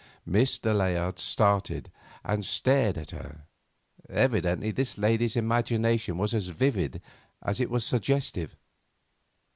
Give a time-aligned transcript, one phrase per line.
[0.27, 0.75] Mr.
[0.75, 1.91] Layard started
[2.25, 3.45] and stared at her.
[4.09, 7.03] Evidently this lady's imagination was as vivid
[7.43, 8.55] as it was suggestive.